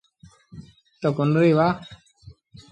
[0.99, 1.75] تا ڪنريٚ وهآن۔